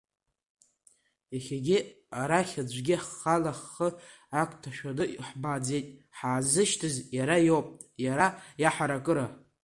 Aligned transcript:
Иахьагьы, 1.33 1.77
арахь 2.19 2.55
аӡәгьы 2.61 2.95
ҳхала 3.03 3.51
ҳхы 3.59 3.87
ак 4.41 4.51
ҭашәаны 4.61 5.05
ҳмааӡеит, 5.27 5.87
ҳаазышьҭыз 6.17 6.95
иара 7.17 7.37
иоуп, 7.47 7.67
иара 8.05 8.27
Иаҳаракыра! 8.61 9.25